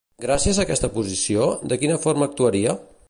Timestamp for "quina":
1.85-1.99